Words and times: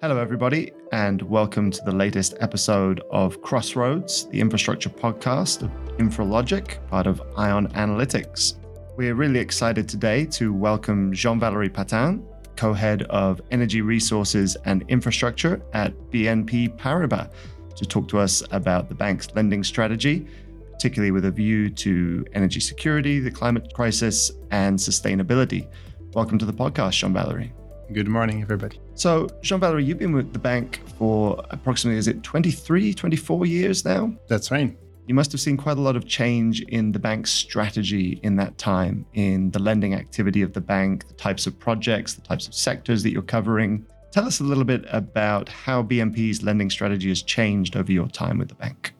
Hello, 0.00 0.16
everybody, 0.16 0.70
and 0.92 1.20
welcome 1.22 1.72
to 1.72 1.82
the 1.84 1.90
latest 1.90 2.36
episode 2.38 3.02
of 3.10 3.42
Crossroads, 3.42 4.28
the 4.28 4.40
infrastructure 4.40 4.88
podcast 4.88 5.62
of 5.62 5.70
Infralogic, 5.96 6.86
part 6.86 7.08
of 7.08 7.20
Ion 7.36 7.66
Analytics. 7.72 8.54
We're 8.96 9.16
really 9.16 9.40
excited 9.40 9.88
today 9.88 10.24
to 10.26 10.52
welcome 10.52 11.12
Jean 11.12 11.40
Valery 11.40 11.68
Patin, 11.68 12.24
co 12.54 12.72
head 12.72 13.02
of 13.10 13.40
energy 13.50 13.80
resources 13.80 14.56
and 14.66 14.84
infrastructure 14.86 15.60
at 15.72 15.92
BNP 16.12 16.78
Paribas, 16.78 17.32
to 17.74 17.84
talk 17.84 18.06
to 18.06 18.20
us 18.20 18.44
about 18.52 18.88
the 18.88 18.94
bank's 18.94 19.26
lending 19.34 19.64
strategy, 19.64 20.28
particularly 20.70 21.10
with 21.10 21.24
a 21.24 21.32
view 21.32 21.70
to 21.70 22.24
energy 22.34 22.60
security, 22.60 23.18
the 23.18 23.32
climate 23.32 23.74
crisis, 23.74 24.30
and 24.52 24.78
sustainability. 24.78 25.66
Welcome 26.12 26.38
to 26.38 26.46
the 26.46 26.52
podcast, 26.52 26.92
Jean 26.92 27.12
Valery. 27.12 27.52
Good 27.90 28.06
morning, 28.06 28.42
everybody. 28.42 28.78
So, 28.96 29.28
Jean 29.40 29.60
Valery, 29.60 29.82
you've 29.82 29.96
been 29.96 30.12
with 30.12 30.34
the 30.34 30.38
bank 30.38 30.82
for 30.98 31.42
approximately, 31.48 31.98
is 31.98 32.06
it 32.06 32.22
23, 32.22 32.92
24 32.92 33.46
years 33.46 33.82
now? 33.82 34.14
That's 34.28 34.50
right. 34.50 34.76
You 35.06 35.14
must 35.14 35.32
have 35.32 35.40
seen 35.40 35.56
quite 35.56 35.78
a 35.78 35.80
lot 35.80 35.96
of 35.96 36.06
change 36.06 36.60
in 36.64 36.92
the 36.92 36.98
bank's 36.98 37.30
strategy 37.30 38.20
in 38.22 38.36
that 38.36 38.58
time, 38.58 39.06
in 39.14 39.50
the 39.52 39.58
lending 39.58 39.94
activity 39.94 40.42
of 40.42 40.52
the 40.52 40.60
bank, 40.60 41.08
the 41.08 41.14
types 41.14 41.46
of 41.46 41.58
projects, 41.58 42.12
the 42.12 42.20
types 42.20 42.46
of 42.46 42.52
sectors 42.52 43.02
that 43.04 43.10
you're 43.10 43.22
covering. 43.22 43.86
Tell 44.10 44.26
us 44.26 44.40
a 44.40 44.44
little 44.44 44.64
bit 44.64 44.84
about 44.90 45.48
how 45.48 45.82
BNP's 45.82 46.42
lending 46.42 46.68
strategy 46.68 47.08
has 47.08 47.22
changed 47.22 47.74
over 47.74 47.90
your 47.90 48.08
time 48.08 48.36
with 48.36 48.48
the 48.48 48.54
bank. 48.54 48.92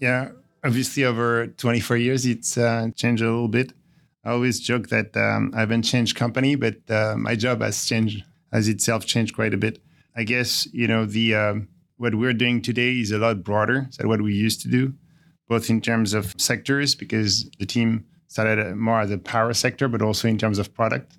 Yeah, 0.00 0.30
obviously, 0.64 1.04
over 1.04 1.46
24 1.46 1.96
years, 1.98 2.26
it's 2.26 2.58
uh, 2.58 2.88
changed 2.96 3.22
a 3.22 3.26
little 3.26 3.46
bit. 3.46 3.74
I 4.28 4.32
always 4.32 4.60
joke 4.60 4.88
that 4.88 5.16
um, 5.16 5.52
I 5.56 5.60
haven't 5.60 5.84
changed 5.84 6.14
company, 6.14 6.54
but 6.54 6.76
uh, 6.90 7.14
my 7.16 7.34
job 7.34 7.62
has 7.62 7.86
changed, 7.86 8.24
has 8.52 8.68
itself 8.68 9.06
changed 9.06 9.34
quite 9.34 9.54
a 9.54 9.56
bit. 9.56 9.80
I 10.14 10.24
guess, 10.24 10.68
you 10.70 10.86
know, 10.86 11.06
the 11.06 11.34
um, 11.34 11.68
what 11.96 12.14
we're 12.14 12.34
doing 12.34 12.60
today 12.60 13.00
is 13.00 13.10
a 13.10 13.16
lot 13.16 13.42
broader 13.42 13.88
than 13.96 14.06
what 14.06 14.20
we 14.20 14.34
used 14.34 14.60
to 14.62 14.68
do 14.68 14.92
both 15.48 15.70
in 15.70 15.80
terms 15.80 16.12
of 16.12 16.34
sectors, 16.36 16.94
because 16.94 17.48
the 17.58 17.64
team 17.64 18.04
started 18.26 18.76
more 18.76 19.00
at 19.00 19.08
the 19.08 19.16
power 19.16 19.54
sector, 19.54 19.88
but 19.88 20.02
also 20.02 20.28
in 20.28 20.36
terms 20.36 20.58
of 20.58 20.74
product, 20.74 21.16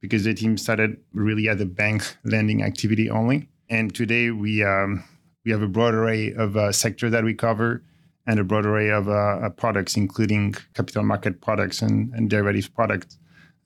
because 0.00 0.22
the 0.22 0.32
team 0.32 0.56
started 0.56 0.98
really 1.12 1.48
at 1.48 1.58
the 1.58 1.66
bank 1.66 2.16
lending 2.24 2.62
activity 2.62 3.10
only. 3.10 3.48
And 3.68 3.92
today 3.92 4.30
we 4.30 4.62
um, 4.62 5.02
we 5.44 5.50
have 5.50 5.62
a 5.62 5.68
broad 5.68 5.94
array 5.94 6.32
of 6.32 6.56
uh, 6.56 6.70
that 6.70 7.22
we 7.24 7.34
cover 7.34 7.82
and 8.26 8.40
a 8.40 8.44
broad 8.44 8.66
array 8.66 8.90
of 8.90 9.08
uh, 9.08 9.48
products, 9.50 9.96
including 9.96 10.54
capital 10.74 11.02
market 11.02 11.40
products 11.40 11.82
and, 11.82 12.12
and 12.14 12.28
derivative 12.28 12.74
products, 12.74 13.18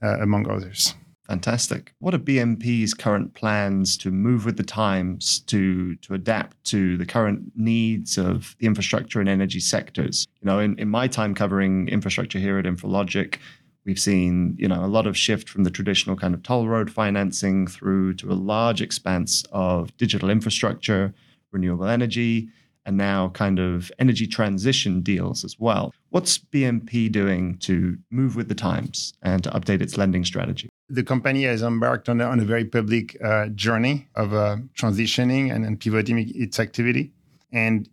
uh, 0.02 0.18
among 0.20 0.50
others. 0.50 0.94
Fantastic. 1.30 1.94
What 2.00 2.12
are 2.12 2.18
BNP's 2.18 2.92
current 2.92 3.34
plans 3.34 3.96
to 3.98 4.10
move 4.10 4.44
with 4.44 4.56
the 4.56 4.64
times 4.64 5.38
to 5.46 5.94
to 5.96 6.14
adapt 6.14 6.62
to 6.64 6.96
the 6.96 7.06
current 7.06 7.52
needs 7.54 8.18
of 8.18 8.56
the 8.58 8.66
infrastructure 8.66 9.20
and 9.20 9.28
energy 9.28 9.60
sectors? 9.60 10.26
You 10.40 10.46
know, 10.46 10.58
in, 10.58 10.76
in 10.76 10.88
my 10.88 11.06
time 11.06 11.36
covering 11.36 11.86
infrastructure 11.86 12.40
here 12.40 12.58
at 12.58 12.64
Infralogic, 12.64 13.36
we've 13.84 13.98
seen, 14.00 14.56
you 14.58 14.66
know, 14.66 14.84
a 14.84 14.88
lot 14.88 15.06
of 15.06 15.16
shift 15.16 15.48
from 15.48 15.62
the 15.62 15.70
traditional 15.70 16.16
kind 16.16 16.34
of 16.34 16.42
toll 16.42 16.66
road 16.66 16.90
financing 16.90 17.68
through 17.68 18.14
to 18.14 18.32
a 18.32 18.34
large 18.34 18.82
expanse 18.82 19.44
of 19.52 19.96
digital 19.96 20.30
infrastructure, 20.30 21.14
renewable 21.52 21.86
energy, 21.86 22.48
and 22.86 22.96
now 22.96 23.28
kind 23.30 23.58
of 23.58 23.92
energy 23.98 24.26
transition 24.26 25.00
deals 25.00 25.44
as 25.44 25.56
well. 25.58 25.92
What's 26.10 26.38
BNP 26.38 27.12
doing 27.12 27.58
to 27.58 27.98
move 28.10 28.36
with 28.36 28.48
the 28.48 28.54
times 28.54 29.12
and 29.22 29.44
to 29.44 29.50
update 29.50 29.80
its 29.80 29.96
lending 29.96 30.24
strategy? 30.24 30.70
the 30.90 31.04
company 31.04 31.44
has 31.44 31.62
embarked 31.62 32.08
on 32.08 32.20
a, 32.20 32.24
on 32.24 32.40
a 32.40 32.44
very 32.44 32.64
public 32.64 33.16
uh, 33.22 33.46
journey 33.48 34.08
of 34.16 34.34
uh, 34.34 34.56
transitioning 34.76 35.54
and, 35.54 35.64
and, 35.64 35.78
pivoting 35.78 36.18
its 36.34 36.58
activity. 36.58 37.12
And 37.52 37.88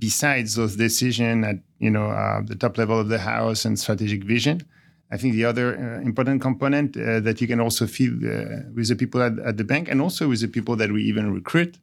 besides 0.00 0.56
those 0.56 0.74
decisions 0.76 1.46
at 1.46 1.56
you 1.78 1.90
know 1.90 2.10
uh, 2.10 2.42
the 2.44 2.56
top 2.56 2.76
level 2.76 2.98
of 2.98 3.08
the 3.08 3.20
house 3.20 3.64
and 3.64 3.78
strategic 3.78 4.24
vision, 4.24 4.62
I 5.10 5.16
think 5.16 5.34
the 5.34 5.44
other 5.44 5.76
uh, 5.76 6.00
important 6.00 6.42
component 6.42 6.96
uh, 6.96 7.20
that 7.20 7.40
you 7.40 7.46
can 7.46 7.60
also 7.60 7.86
feel 7.86 8.12
uh, 8.12 8.62
with 8.74 8.88
the 8.88 8.96
people 8.96 9.22
at, 9.22 9.38
at, 9.38 9.56
the 9.56 9.64
bank 9.64 9.88
and 9.88 10.02
also 10.02 10.28
with 10.28 10.40
the 10.40 10.48
people 10.48 10.74
that 10.76 10.90
we 10.90 11.02
even 11.04 11.32
recruit 11.32 11.78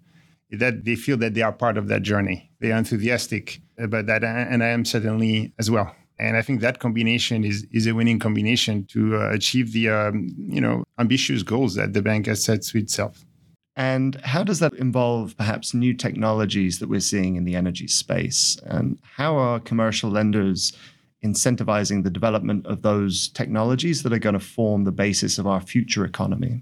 that 0.51 0.85
they 0.85 0.95
feel 0.95 1.17
that 1.17 1.33
they 1.33 1.41
are 1.41 1.51
part 1.51 1.77
of 1.77 1.87
that 1.87 2.01
journey. 2.01 2.49
They 2.59 2.71
are 2.71 2.77
enthusiastic 2.77 3.61
about 3.77 4.07
that, 4.07 4.23
and 4.23 4.63
I 4.63 4.67
am 4.67 4.85
certainly 4.85 5.53
as 5.59 5.69
well. 5.69 5.95
And 6.17 6.35
I 6.35 6.41
think 6.41 6.59
that 6.61 6.79
combination 6.79 7.43
is 7.45 7.65
is 7.71 7.87
a 7.87 7.93
winning 7.93 8.19
combination 8.19 8.85
to 8.87 9.17
uh, 9.17 9.31
achieve 9.31 9.71
the 9.71 9.89
um, 9.89 10.29
you 10.37 10.59
know 10.61 10.83
ambitious 10.99 11.43
goals 11.43 11.75
that 11.75 11.93
the 11.93 12.01
bank 12.01 12.25
has 12.27 12.43
set 12.43 12.61
to 12.63 12.77
itself. 12.77 13.25
And 13.75 14.15
how 14.25 14.43
does 14.43 14.59
that 14.59 14.73
involve 14.73 15.37
perhaps 15.37 15.73
new 15.73 15.93
technologies 15.93 16.79
that 16.79 16.89
we're 16.89 16.99
seeing 16.99 17.37
in 17.37 17.45
the 17.45 17.55
energy 17.55 17.87
space? 17.87 18.57
And 18.65 18.99
how 19.01 19.37
are 19.37 19.61
commercial 19.61 20.09
lenders 20.09 20.73
incentivizing 21.23 22.03
the 22.03 22.09
development 22.09 22.65
of 22.65 22.81
those 22.81 23.29
technologies 23.29 24.03
that 24.03 24.11
are 24.11 24.19
going 24.19 24.33
to 24.33 24.39
form 24.39 24.83
the 24.83 24.91
basis 24.91 25.37
of 25.37 25.47
our 25.47 25.61
future 25.61 26.03
economy? 26.03 26.61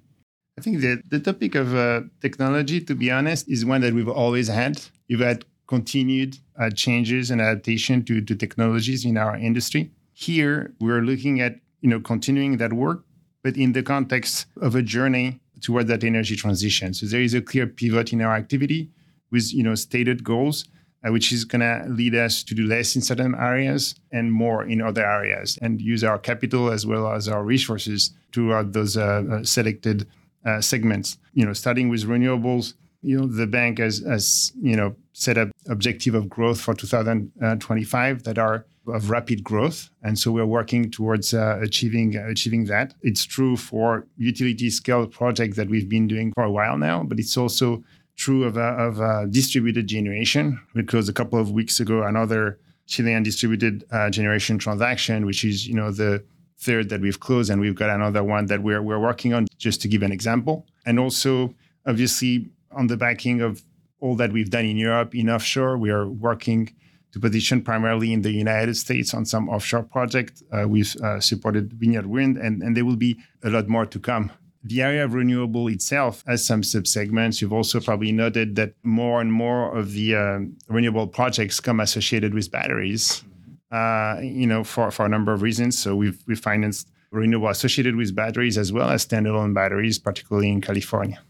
I 0.57 0.61
think 0.61 0.81
that 0.81 1.03
the 1.07 1.19
topic 1.19 1.53
of 1.53 1.75
uh, 1.75 2.01
technology, 2.19 2.81
to 2.81 2.95
be 2.95 3.11
honest, 3.11 3.47
is 3.47 3.63
one 3.63 3.81
that 3.81 3.93
we've 3.93 4.09
always 4.09 4.47
had. 4.47 4.81
You've 5.07 5.19
had 5.19 5.45
continued 5.67 6.39
uh, 6.57 6.71
changes 6.71 7.29
and 7.29 7.39
adaptation 7.39 8.03
to, 8.05 8.21
to 8.21 8.35
technologies 8.35 9.05
in 9.05 9.17
our 9.17 9.37
industry. 9.37 9.91
Here, 10.13 10.73
we're 10.79 11.01
looking 11.01 11.41
at 11.41 11.59
you 11.81 11.89
know 11.89 11.99
continuing 11.99 12.57
that 12.57 12.73
work, 12.73 13.03
but 13.43 13.55
in 13.55 13.73
the 13.73 13.83
context 13.83 14.47
of 14.59 14.73
a 14.73 14.81
journey 14.81 15.39
toward 15.61 15.87
that 15.87 16.03
energy 16.03 16.35
transition. 16.35 16.93
So 16.95 17.05
there 17.05 17.21
is 17.21 17.35
a 17.35 17.41
clear 17.41 17.67
pivot 17.67 18.11
in 18.11 18.21
our 18.21 18.35
activity 18.35 18.89
with 19.29 19.53
you 19.53 19.61
know 19.61 19.75
stated 19.75 20.23
goals, 20.23 20.65
uh, 21.05 21.11
which 21.11 21.31
is 21.31 21.45
going 21.45 21.61
to 21.61 21.85
lead 21.87 22.15
us 22.15 22.41
to 22.41 22.55
do 22.55 22.65
less 22.65 22.95
in 22.95 23.03
certain 23.03 23.35
areas 23.35 23.93
and 24.11 24.33
more 24.33 24.63
in 24.63 24.81
other 24.81 25.05
areas, 25.05 25.59
and 25.61 25.79
use 25.79 26.03
our 26.03 26.17
capital 26.17 26.71
as 26.71 26.87
well 26.87 27.11
as 27.13 27.27
our 27.27 27.43
resources 27.43 28.11
toward 28.31 28.73
those 28.73 28.97
uh, 28.97 29.23
uh 29.31 29.43
selected 29.43 30.07
uh, 30.47 30.61
segments. 30.61 31.17
You 31.33 31.45
know, 31.45 31.53
starting 31.53 31.89
with 31.89 32.03
renewables 32.05 32.73
you 33.01 33.19
know, 33.19 33.27
the 33.27 33.47
bank 33.47 33.79
has, 33.79 33.99
has 33.99 34.51
you 34.61 34.75
know, 34.75 34.95
set 35.13 35.37
up 35.37 35.49
objective 35.69 36.15
of 36.15 36.29
growth 36.29 36.59
for 36.59 36.73
2025 36.73 38.23
that 38.23 38.37
are 38.37 38.65
of 38.87 39.09
rapid 39.09 39.43
growth, 39.43 39.89
and 40.01 40.17
so 40.17 40.31
we're 40.31 40.45
working 40.45 40.89
towards 40.89 41.33
uh, 41.33 41.59
achieving 41.61 42.15
achieving 42.15 42.65
that. 42.65 42.93
It's 43.01 43.25
true 43.25 43.57
for 43.57 44.07
utility 44.15 44.69
scale 44.69 45.05
projects 45.07 45.57
that 45.57 45.69
we've 45.69 45.89
been 45.89 46.07
doing 46.07 46.31
for 46.33 46.43
a 46.43 46.51
while 46.51 46.77
now, 46.77 47.03
but 47.03 47.19
it's 47.19 47.35
also 47.35 47.83
true 48.15 48.45
of, 48.45 48.57
uh, 48.57 48.75
of 48.77 49.01
uh, 49.01 49.25
distributed 49.25 49.87
generation. 49.87 50.59
We 50.73 50.83
closed 50.83 51.09
a 51.09 51.13
couple 51.13 51.37
of 51.37 51.51
weeks 51.51 51.81
ago 51.81 52.03
another 52.03 52.59
Chilean 52.87 53.23
distributed 53.23 53.83
uh, 53.91 54.09
generation 54.09 54.57
transaction, 54.57 55.25
which 55.25 55.43
is 55.43 55.67
you 55.67 55.75
know 55.75 55.91
the 55.91 56.23
third 56.59 56.89
that 56.89 57.01
we've 57.01 57.19
closed, 57.19 57.49
and 57.49 57.61
we've 57.61 57.75
got 57.75 57.89
another 57.89 58.23
one 58.23 58.47
that 58.47 58.63
we're 58.63 58.81
we're 58.81 58.99
working 58.99 59.33
on. 59.33 59.47
Just 59.57 59.81
to 59.81 59.87
give 59.87 60.03
an 60.03 60.11
example, 60.11 60.65
and 60.85 60.99
also 60.99 61.53
obviously 61.85 62.49
on 62.71 62.87
the 62.87 62.97
backing 62.97 63.41
of 63.41 63.61
all 63.99 64.15
that 64.15 64.31
we've 64.31 64.49
done 64.49 64.65
in 64.65 64.77
Europe 64.77 65.15
in 65.15 65.29
offshore. 65.29 65.77
We 65.77 65.89
are 65.89 66.07
working 66.07 66.73
to 67.11 67.19
position 67.19 67.61
primarily 67.61 68.13
in 68.13 68.21
the 68.21 68.31
United 68.31 68.75
States 68.75 69.13
on 69.13 69.25
some 69.25 69.49
offshore 69.49 69.83
projects. 69.83 70.43
Uh, 70.51 70.67
we've 70.67 70.95
uh, 70.97 71.19
supported 71.19 71.73
Vineyard 71.73 72.05
Wind, 72.05 72.37
and, 72.37 72.61
and 72.61 72.75
there 72.75 72.85
will 72.85 72.97
be 72.97 73.17
a 73.43 73.49
lot 73.49 73.67
more 73.67 73.85
to 73.85 73.99
come. 73.99 74.31
The 74.63 74.81
area 74.81 75.05
of 75.05 75.13
renewable 75.13 75.67
itself 75.69 76.23
has 76.27 76.45
some 76.45 76.61
subsegments. 76.61 77.41
You've 77.41 77.53
also 77.53 77.79
probably 77.79 78.11
noted 78.11 78.55
that 78.57 78.73
more 78.83 79.21
and 79.21 79.31
more 79.31 79.75
of 79.75 79.93
the 79.93 80.15
uh, 80.15 80.39
renewable 80.67 81.07
projects 81.07 81.59
come 81.59 81.79
associated 81.79 82.33
with 82.33 82.51
batteries, 82.51 83.23
uh, 83.71 84.19
you 84.21 84.47
know, 84.47 84.63
for, 84.63 84.91
for 84.91 85.05
a 85.05 85.09
number 85.09 85.33
of 85.33 85.41
reasons. 85.41 85.77
So 85.77 85.95
we've, 85.95 86.21
we've 86.27 86.39
financed 86.39 86.89
renewable 87.11 87.49
associated 87.49 87.95
with 87.95 88.15
batteries 88.15 88.57
as 88.57 88.71
well 88.71 88.89
as 88.89 89.05
standalone 89.05 89.53
batteries, 89.53 89.99
particularly 89.99 90.49
in 90.49 90.61
California. 90.61 91.21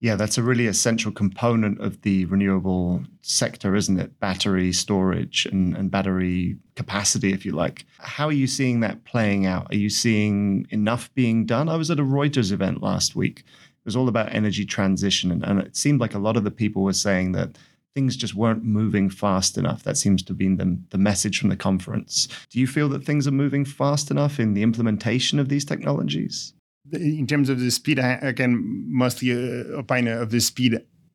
Yeah, 0.00 0.16
that's 0.16 0.36
a 0.36 0.42
really 0.42 0.66
essential 0.66 1.10
component 1.10 1.80
of 1.80 2.02
the 2.02 2.26
renewable 2.26 3.02
sector, 3.22 3.74
isn't 3.74 3.98
it? 3.98 4.20
Battery 4.20 4.72
storage 4.72 5.46
and, 5.46 5.74
and 5.74 5.90
battery 5.90 6.58
capacity, 6.74 7.32
if 7.32 7.46
you 7.46 7.52
like. 7.52 7.86
How 7.98 8.26
are 8.26 8.32
you 8.32 8.46
seeing 8.46 8.80
that 8.80 9.04
playing 9.04 9.46
out? 9.46 9.66
Are 9.70 9.76
you 9.76 9.88
seeing 9.88 10.66
enough 10.70 11.12
being 11.14 11.46
done? 11.46 11.70
I 11.70 11.76
was 11.76 11.90
at 11.90 11.98
a 11.98 12.04
Reuters 12.04 12.52
event 12.52 12.82
last 12.82 13.16
week. 13.16 13.40
It 13.40 13.86
was 13.86 13.96
all 13.96 14.08
about 14.08 14.34
energy 14.34 14.66
transition, 14.66 15.32
and, 15.32 15.42
and 15.42 15.60
it 15.60 15.76
seemed 15.76 16.00
like 16.00 16.14
a 16.14 16.18
lot 16.18 16.36
of 16.36 16.44
the 16.44 16.50
people 16.50 16.82
were 16.82 16.92
saying 16.92 17.32
that 17.32 17.56
things 17.96 18.14
just 18.14 18.34
weren't 18.34 18.62
moving 18.62 19.08
fast 19.08 19.56
enough. 19.56 19.82
That 19.84 19.96
seems 19.96 20.22
to 20.24 20.34
have 20.34 20.38
been 20.38 20.58
the, 20.58 20.78
the 20.90 20.98
message 20.98 21.40
from 21.40 21.48
the 21.48 21.56
conference. 21.56 22.28
Do 22.50 22.60
you 22.60 22.66
feel 22.66 22.90
that 22.90 23.04
things 23.04 23.26
are 23.26 23.32
moving 23.32 23.64
fast 23.64 24.10
enough 24.10 24.38
in 24.38 24.52
the 24.52 24.62
implementation 24.62 25.38
of 25.38 25.48
these 25.48 25.64
technologies? 25.64 26.52
in 26.92 27.26
terms 27.26 27.48
of 27.48 27.58
the 27.58 27.70
speed, 27.70 27.98
I, 27.98 28.18
I 28.22 28.32
can 28.32 28.62
mostly 28.88 29.32
uh, 29.32 29.78
opine 29.78 30.06
of 30.06 30.30
the 30.30 30.40
speed 30.40 30.74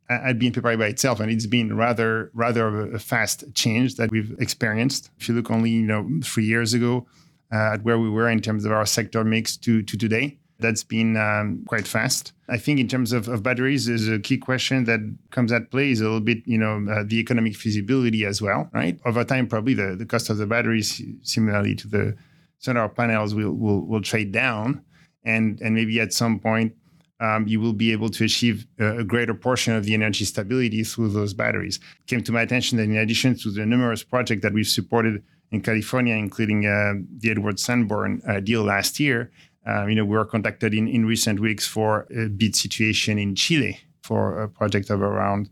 at 0.10 0.38
BNP 0.38 0.56
Paribas 0.56 0.90
itself, 0.90 1.22
and 1.22 1.32
it's 1.32 1.46
been 1.46 1.78
rather 1.78 2.30
rather 2.34 2.94
a 2.94 3.00
fast 3.00 3.46
change 3.56 3.96
that 3.96 4.12
we've 4.12 4.36
experienced. 4.40 5.10
If 5.18 5.30
you 5.30 5.36
look 5.36 5.50
only 5.50 5.70
you 5.70 5.84
know 5.84 6.10
three 6.24 6.44
years 6.44 6.74
ago 6.74 7.08
uh, 7.54 7.76
at 7.76 7.84
where 7.84 7.98
we 7.98 8.10
were 8.10 8.28
in 8.28 8.42
terms 8.42 8.66
of 8.66 8.74
our 8.74 8.86
sector 8.86 9.24
mix 9.24 9.56
to 9.58 9.82
to 9.82 9.98
today, 9.98 10.41
That's 10.62 10.84
been 10.84 11.18
um, 11.18 11.64
quite 11.68 11.88
fast. 11.88 12.34
I 12.48 12.58
think 12.58 12.80
in 12.80 12.88
terms 12.88 13.14
of, 13.14 13.28
of, 13.28 13.44
batteries, 13.44 13.86
there's 13.86 14.08
a 14.08 14.20
key 14.20 14.38
question 14.38 14.86
that 14.86 15.00
comes 15.32 15.52
at 15.52 15.72
play 15.72 15.92
is 15.92 16.02
a 16.02 16.04
little 16.04 16.20
bit, 16.20 16.40
you 16.46 16.58
know, 16.58 16.86
uh, 16.92 17.04
the 17.06 17.20
economic 17.20 17.56
feasibility 17.56 18.26
as 18.26 18.42
well, 18.42 18.70
right? 18.74 19.00
Over 19.06 19.24
time, 19.24 19.48
probably 19.48 19.74
the, 19.74 19.96
the 19.96 20.06
cost 20.06 20.30
of 20.30 20.38
the 20.38 20.46
batteries, 20.46 21.02
similarly 21.24 21.76
to 21.76 21.88
the 21.88 22.16
solar 22.60 22.88
panels, 22.90 23.34
will, 23.34 23.54
will, 23.54 23.86
will 23.86 24.02
trade 24.02 24.32
down. 24.32 24.84
And, 25.24 25.60
and 25.62 25.76
maybe 25.76 26.00
at 26.00 26.14
some 26.14 26.40
point, 26.40 26.76
um, 27.22 27.48
you 27.48 27.62
will 27.62 27.74
be 27.74 27.92
able 27.92 28.10
to 28.10 28.24
achieve 28.26 28.66
a, 28.80 29.04
greater 29.04 29.36
portion 29.36 29.76
of 29.76 29.86
the 29.86 29.94
energy 29.94 30.26
stability 30.26 30.84
through 30.84 31.10
those 31.10 31.34
batteries. 31.34 31.78
It 31.78 32.08
came 32.08 32.24
to 32.24 32.32
my 32.32 32.42
attention 32.42 32.78
that 32.80 32.86
in 32.86 32.98
addition 32.98 33.38
to 33.38 33.52
the 33.52 33.66
numerous 33.66 34.04
projects 34.04 34.42
that 34.42 34.54
we've 34.54 34.68
supported 34.68 35.24
in 35.52 35.62
California, 35.62 36.16
including 36.16 36.66
uh, 36.66 36.94
the 37.20 37.30
Edward 37.30 37.60
Sanborn 37.60 38.22
uh, 38.28 38.40
deal 38.40 38.64
last 38.64 39.00
year, 39.00 39.32
uh, 39.68 39.86
you 39.86 39.96
know, 39.96 40.06
we 40.06 40.16
were 40.16 40.26
contacted 40.26 40.74
in, 40.74 40.88
in 40.88 41.06
recent 41.06 41.40
weeks 41.40 41.68
for 41.68 42.08
a 42.16 42.28
bid 42.28 42.56
situation 42.56 43.20
in 43.20 43.36
Chile 43.36 43.80
for 44.02 44.42
a 44.42 44.50
project 44.50 44.90
of 44.90 45.02
around 45.02 45.50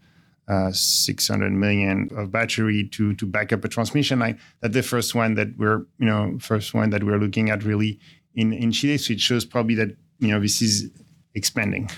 uh, 0.48 0.72
600 0.72 1.52
million 1.52 2.10
of 2.16 2.32
battery 2.32 2.88
to 2.92 3.14
to 3.14 3.26
back 3.28 3.54
up 3.54 3.64
a 3.64 3.68
transmission 3.68 4.18
line. 4.18 4.40
That's 4.62 4.74
the 4.74 4.82
first 4.82 5.14
one 5.14 5.36
that 5.36 5.56
we're 5.58 5.86
you 6.00 6.08
know 6.08 6.38
first 6.40 6.74
one 6.74 6.90
that 6.90 7.04
we're 7.04 7.20
looking 7.20 7.52
at 7.52 7.64
really 7.64 8.00
in 8.34 8.52
in 8.54 8.72
Chile. 8.72 8.98
So 8.98 9.14
it 9.14 9.20
shows 9.20 9.46
probably 9.46 9.76
that 9.76 9.96
you 10.18 10.30
know 10.30 10.40
this 10.40 10.62
is 10.62 10.90
expanding. 11.36 11.90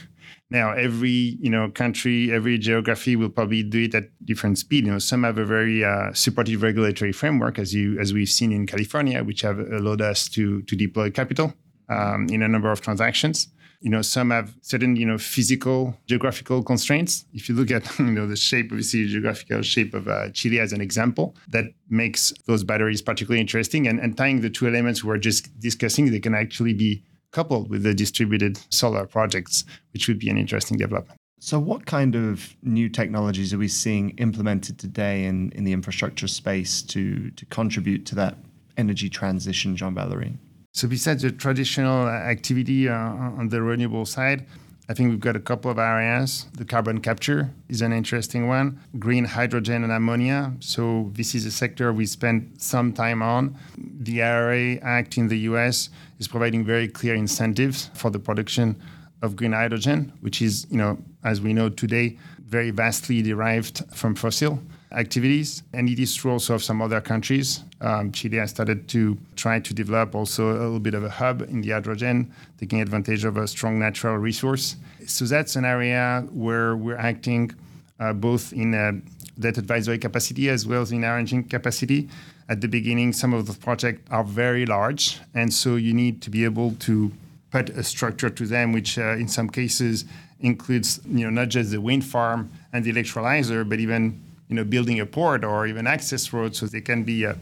Now, 0.49 0.73
every 0.73 1.37
you 1.39 1.49
know 1.49 1.69
country, 1.69 2.29
every 2.29 2.57
geography 2.57 3.15
will 3.15 3.29
probably 3.29 3.63
do 3.63 3.83
it 3.83 3.95
at 3.95 4.09
different 4.25 4.57
speed. 4.57 4.85
You 4.85 4.91
know, 4.91 4.99
some 4.99 5.23
have 5.23 5.37
a 5.37 5.45
very 5.45 5.85
uh, 5.85 6.11
supportive 6.11 6.61
regulatory 6.61 7.13
framework, 7.13 7.57
as 7.57 7.73
you 7.73 7.97
as 8.01 8.11
we've 8.11 8.27
seen 8.27 8.51
in 8.51 8.67
California, 8.67 9.23
which 9.23 9.43
have 9.43 9.59
allowed 9.59 10.01
us 10.01 10.27
to 10.27 10.61
to 10.63 10.75
deploy 10.75 11.09
capital 11.09 11.53
um, 11.91 12.27
in 12.29 12.41
a 12.41 12.47
number 12.47 12.71
of 12.71 12.81
transactions. 12.81 13.47
You 13.81 13.89
know, 13.89 14.03
some 14.03 14.29
have 14.29 14.55
certain 14.61 14.95
you 14.95 15.05
know 15.05 15.17
physical 15.17 15.97
geographical 16.07 16.63
constraints. 16.63 17.25
If 17.33 17.49
you 17.49 17.55
look 17.55 17.71
at 17.71 17.83
you 17.99 18.05
know 18.05 18.27
the 18.27 18.35
shape, 18.35 18.67
obviously 18.71 19.03
the 19.03 19.09
geographical 19.09 19.61
shape 19.63 19.93
of 19.93 20.07
uh, 20.07 20.29
Chile 20.29 20.59
as 20.59 20.71
an 20.71 20.81
example, 20.81 21.35
that 21.49 21.65
makes 21.89 22.31
those 22.45 22.63
batteries 22.63 23.01
particularly 23.01 23.41
interesting. 23.41 23.87
And, 23.87 23.99
and 23.99 24.15
tying 24.15 24.41
the 24.41 24.49
two 24.49 24.67
elements 24.67 25.03
we're 25.03 25.17
just 25.17 25.59
discussing, 25.59 26.11
they 26.11 26.19
can 26.19 26.35
actually 26.35 26.73
be 26.73 27.03
coupled 27.31 27.69
with 27.69 27.83
the 27.83 27.93
distributed 27.93 28.59
solar 28.69 29.07
projects, 29.07 29.65
which 29.93 30.07
would 30.07 30.19
be 30.19 30.29
an 30.29 30.37
interesting 30.37 30.77
development. 30.77 31.17
So, 31.39 31.57
what 31.59 31.87
kind 31.87 32.15
of 32.15 32.55
new 32.61 32.87
technologies 32.87 33.51
are 33.51 33.57
we 33.57 33.67
seeing 33.67 34.11
implemented 34.11 34.77
today 34.77 35.25
in, 35.25 35.51
in 35.53 35.63
the 35.63 35.73
infrastructure 35.73 36.27
space 36.27 36.83
to, 36.83 37.31
to 37.31 37.45
contribute 37.47 38.05
to 38.07 38.15
that 38.15 38.37
energy 38.77 39.09
transition, 39.09 39.75
Jean 39.75 39.95
Valery? 39.95 40.37
So, 40.73 40.87
besides 40.87 41.23
the 41.23 41.31
traditional 41.31 42.07
activity 42.07 42.87
uh, 42.87 42.95
on 42.95 43.49
the 43.49 43.61
renewable 43.61 44.05
side, 44.05 44.45
I 44.87 44.93
think 44.93 45.09
we've 45.09 45.19
got 45.19 45.35
a 45.35 45.39
couple 45.39 45.69
of 45.69 45.77
areas. 45.77 46.45
The 46.53 46.63
carbon 46.63 47.01
capture 47.01 47.51
is 47.67 47.81
an 47.81 47.91
interesting 47.91 48.47
one, 48.47 48.79
green 48.97 49.25
hydrogen 49.25 49.83
and 49.83 49.91
ammonia. 49.91 50.53
So, 50.61 51.11
this 51.13 51.35
is 51.35 51.45
a 51.45 51.51
sector 51.51 51.91
we 51.91 52.05
spent 52.05 52.61
some 52.61 52.93
time 52.93 53.21
on. 53.21 53.57
The 53.77 54.23
IRA 54.23 54.75
Act 54.81 55.17
in 55.17 55.27
the 55.27 55.39
US 55.39 55.89
is 56.19 56.29
providing 56.29 56.63
very 56.63 56.87
clear 56.87 57.15
incentives 57.15 57.89
for 57.93 58.09
the 58.09 58.19
production 58.19 58.81
of 59.21 59.35
green 59.35 59.51
hydrogen, 59.51 60.13
which 60.21 60.41
is, 60.41 60.67
you 60.69 60.77
know, 60.77 60.97
as 61.25 61.41
we 61.41 61.51
know 61.51 61.67
today, 61.67 62.17
very 62.39 62.71
vastly 62.71 63.21
derived 63.21 63.83
from 63.93 64.15
fossil 64.15 64.61
activities. 64.91 65.63
And 65.73 65.89
it 65.89 65.99
is 65.99 66.13
true 66.15 66.31
also 66.31 66.55
of 66.55 66.63
some 66.63 66.81
other 66.81 67.01
countries. 67.01 67.63
Um, 67.81 68.11
Chile 68.11 68.37
has 68.37 68.49
started 68.49 68.87
to 68.89 69.17
try 69.35 69.59
to 69.59 69.73
develop 69.73 70.15
also 70.15 70.51
a 70.51 70.53
little 70.53 70.79
bit 70.79 70.93
of 70.93 71.03
a 71.03 71.09
hub 71.09 71.41
in 71.43 71.61
the 71.61 71.71
hydrogen, 71.71 72.33
taking 72.57 72.81
advantage 72.81 73.25
of 73.25 73.37
a 73.37 73.47
strong 73.47 73.79
natural 73.79 74.17
resource. 74.17 74.75
So 75.07 75.25
that's 75.25 75.55
an 75.55 75.65
area 75.65 76.25
where 76.31 76.75
we're 76.75 76.97
acting 76.97 77.51
uh, 77.99 78.13
both 78.13 78.53
in 78.53 78.73
a 78.73 78.93
debt 79.39 79.57
advisory 79.57 79.97
capacity 79.97 80.49
as 80.49 80.67
well 80.67 80.81
as 80.81 80.91
in 80.91 81.03
arranging 81.03 81.43
capacity. 81.43 82.09
At 82.49 82.59
the 82.59 82.67
beginning, 82.67 83.13
some 83.13 83.33
of 83.33 83.47
the 83.47 83.53
projects 83.53 84.01
are 84.11 84.23
very 84.23 84.65
large, 84.65 85.19
and 85.33 85.53
so 85.53 85.75
you 85.75 85.93
need 85.93 86.21
to 86.23 86.29
be 86.29 86.43
able 86.43 86.73
to 86.79 87.11
put 87.49 87.69
a 87.69 87.83
structure 87.83 88.29
to 88.29 88.45
them, 88.45 88.73
which 88.73 88.97
uh, 88.97 89.11
in 89.11 89.27
some 89.27 89.49
cases 89.49 90.05
includes 90.39 90.99
you 91.05 91.23
know 91.23 91.29
not 91.29 91.49
just 91.49 91.71
the 91.71 91.79
wind 91.79 92.03
farm 92.03 92.49
and 92.73 92.83
the 92.83 92.91
electrolyzer, 92.91 93.67
but 93.67 93.79
even 93.79 94.21
you 94.51 94.57
know, 94.57 94.65
building 94.65 94.99
a 94.99 95.05
port 95.05 95.45
or 95.45 95.65
even 95.65 95.87
access 95.87 96.33
roads, 96.33 96.59
so 96.59 96.67
they 96.67 96.81
can 96.81 97.03
be 97.03 97.23
a, 97.23 97.35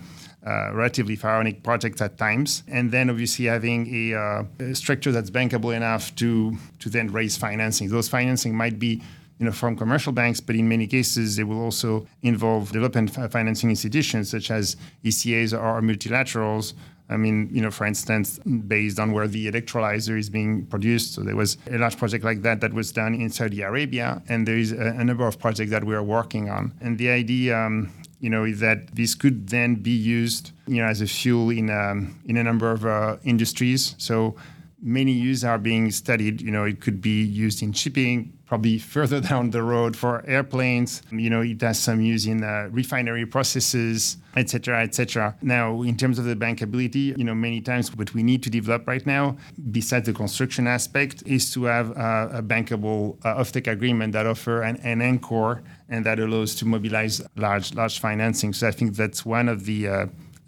relatively 0.73 1.15
pharaonic 1.15 1.63
projects 1.63 2.01
at 2.01 2.17
times. 2.17 2.63
And 2.67 2.91
then 2.91 3.09
obviously 3.09 3.45
having 3.45 3.81
a, 3.93 4.15
uh, 4.15 4.43
a, 4.59 4.75
structure 4.75 5.11
that's 5.11 5.29
bankable 5.29 5.75
enough 5.75 6.15
to 6.15 6.55
to 6.79 6.89
then 6.89 7.11
raise 7.11 7.35
financing. 7.35 7.89
Those 7.89 8.07
financing 8.07 8.55
might 8.55 8.79
be 8.79 9.01
you 9.39 9.45
know, 9.45 9.51
from 9.51 9.75
commercial 9.75 10.11
banks, 10.11 10.39
but 10.39 10.55
in 10.55 10.67
many 10.67 10.85
cases, 10.85 11.37
they 11.37 11.43
will 11.43 11.61
also 11.61 12.05
involve 12.21 12.71
development 12.71 13.09
financing 13.31 13.69
institutions 13.69 14.29
such 14.29 14.51
as 14.51 14.75
ECAs 15.03 15.53
or 15.53 15.81
multilaterals 15.81 16.73
I 17.09 17.17
mean, 17.17 17.49
you 17.51 17.61
know, 17.61 17.71
for 17.71 17.85
instance, 17.85 18.39
based 18.67 18.99
on 18.99 19.11
where 19.11 19.27
the 19.27 19.51
electrolyzer 19.51 20.17
is 20.17 20.29
being 20.29 20.67
produced. 20.67 21.15
So 21.15 21.23
there 21.23 21.35
was 21.35 21.57
a 21.69 21.77
large 21.77 21.97
project 21.97 22.23
like 22.23 22.43
that 22.43 22.61
that 22.61 22.73
was 22.73 22.91
done 22.91 23.15
in 23.15 23.31
Saudi 23.31 23.61
Arabia, 23.61 24.21
and 24.29 24.47
there 24.47 24.57
is 24.57 24.71
a, 24.71 24.95
a 24.97 25.03
number 25.03 25.25
of 25.25 25.39
projects 25.39 25.71
that 25.71 25.83
we 25.83 25.95
are 25.95 26.03
working 26.03 26.49
on. 26.49 26.71
And 26.81 26.99
the 26.99 27.09
idea, 27.09 27.57
um, 27.57 27.91
you 28.19 28.29
know, 28.29 28.43
is 28.43 28.59
that 28.59 28.95
this 28.95 29.15
could 29.15 29.47
then 29.47 29.75
be 29.75 29.91
used, 29.91 30.51
you 30.67 30.77
know, 30.77 30.87
as 30.87 31.01
a 31.01 31.07
fuel 31.07 31.49
in 31.49 31.71
um, 31.71 32.19
in 32.27 32.37
a 32.37 32.43
number 32.43 32.71
of 32.71 32.85
uh, 32.85 33.17
industries. 33.23 33.95
So 33.97 34.35
many 34.81 35.11
uses 35.11 35.43
are 35.43 35.57
being 35.57 35.91
studied. 35.91 36.41
You 36.41 36.51
know, 36.51 36.65
it 36.65 36.81
could 36.81 37.01
be 37.01 37.23
used 37.23 37.61
in 37.61 37.73
shipping, 37.73 38.33
probably 38.45 38.77
further 38.95 39.19
down 39.19 39.51
the 39.51 39.63
road 39.63 39.95
for 39.95 40.25
airplanes. 40.25 41.01
You 41.11 41.29
know, 41.29 41.41
it 41.41 41.61
has 41.61 41.79
some 41.79 42.01
use 42.01 42.25
in 42.25 42.43
uh, 42.43 42.69
refinery 42.71 43.25
processes, 43.25 44.17
etc., 44.35 44.83
etc. 44.83 45.35
Now, 45.41 45.81
in 45.81 45.97
terms 45.97 46.19
of 46.19 46.25
the 46.25 46.35
bankability, 46.35 47.17
you 47.17 47.23
know, 47.23 47.35
many 47.35 47.61
times 47.61 47.95
what 47.95 48.13
we 48.13 48.23
need 48.23 48.43
to 48.43 48.49
develop 48.49 48.87
right 48.87 49.05
now, 49.05 49.37
besides 49.71 50.05
the 50.05 50.13
construction 50.13 50.67
aspect, 50.67 51.23
is 51.25 51.51
to 51.53 51.65
have 51.65 51.91
uh, 51.97 52.29
a 52.31 52.43
bankable 52.43 53.17
uh, 53.25 53.35
offtake 53.35 53.71
agreement 53.71 54.13
that 54.13 54.25
offer 54.25 54.61
an, 54.61 54.77
an 54.77 55.01
anchor 55.01 55.61
and 55.89 56.05
that 56.05 56.19
allows 56.19 56.55
to 56.55 56.65
mobilize 56.65 57.21
large, 57.35 57.73
large 57.73 57.99
financing. 57.99 58.53
So 58.53 58.67
I 58.67 58.71
think 58.71 58.95
that's 58.95 59.25
one 59.25 59.49
of 59.49 59.65
the 59.65 59.87
uh, 59.87 60.05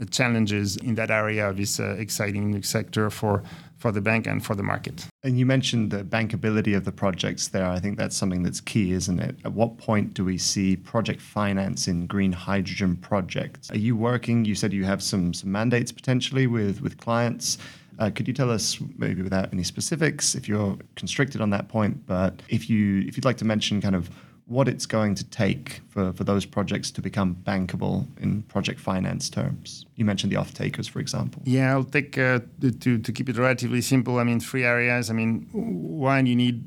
challenges 0.09 0.77
in 0.77 0.95
that 0.95 1.11
area 1.11 1.49
of 1.49 1.57
this 1.57 1.79
uh, 1.79 1.95
exciting 1.99 2.51
new 2.51 2.61
sector 2.61 3.09
for 3.09 3.43
for 3.81 3.91
the 3.91 3.99
bank 3.99 4.27
and 4.27 4.45
for 4.45 4.53
the 4.53 4.61
market. 4.61 5.07
And 5.23 5.39
you 5.39 5.45
mentioned 5.47 5.89
the 5.89 6.03
bankability 6.03 6.77
of 6.77 6.85
the 6.85 6.91
projects 6.91 7.47
there. 7.47 7.65
I 7.65 7.79
think 7.79 7.97
that's 7.97 8.15
something 8.15 8.43
that's 8.43 8.61
key, 8.61 8.91
isn't 8.91 9.19
it? 9.19 9.35
At 9.43 9.53
what 9.53 9.77
point 9.79 10.13
do 10.13 10.23
we 10.23 10.37
see 10.37 10.75
project 10.75 11.19
finance 11.19 11.87
in 11.87 12.05
green 12.05 12.31
hydrogen 12.31 12.95
projects? 12.95 13.71
Are 13.71 13.77
you 13.77 13.95
working? 13.95 14.45
You 14.45 14.53
said 14.53 14.71
you 14.71 14.85
have 14.85 15.01
some 15.01 15.33
some 15.33 15.51
mandates 15.51 15.91
potentially 15.91 16.45
with 16.45 16.81
with 16.81 16.97
clients. 16.97 17.57
Uh, 17.97 18.09
could 18.09 18.27
you 18.27 18.33
tell 18.33 18.49
us, 18.49 18.79
maybe 18.97 19.21
without 19.21 19.51
any 19.51 19.63
specifics, 19.63 20.35
if 20.35 20.47
you're 20.47 20.77
constricted 20.95 21.41
on 21.41 21.49
that 21.49 21.67
point, 21.67 22.05
but 22.05 22.41
if 22.49 22.69
you 22.69 22.99
if 23.07 23.17
you'd 23.17 23.25
like 23.25 23.37
to 23.37 23.45
mention 23.45 23.81
kind 23.81 23.95
of 23.95 24.09
what 24.51 24.67
it's 24.67 24.85
going 24.85 25.15
to 25.15 25.23
take 25.23 25.79
for, 25.89 26.11
for 26.11 26.25
those 26.25 26.45
projects 26.45 26.91
to 26.91 27.01
become 27.01 27.35
bankable 27.47 28.05
in 28.19 28.43
project 28.43 28.79
finance 28.79 29.29
terms. 29.29 29.85
You 29.95 30.03
mentioned 30.03 30.31
the 30.31 30.35
off 30.35 30.53
takers, 30.53 30.87
for 30.89 30.99
example. 30.99 31.41
Yeah, 31.45 31.71
I'll 31.71 31.85
take 31.85 32.17
uh, 32.17 32.41
to, 32.59 32.97
to 32.97 33.11
keep 33.13 33.29
it 33.29 33.37
relatively 33.37 33.81
simple. 33.81 34.19
I 34.19 34.25
mean, 34.25 34.41
three 34.41 34.65
areas. 34.65 35.09
I 35.09 35.13
mean, 35.13 35.47
one, 35.53 36.25
you 36.25 36.35
need 36.35 36.63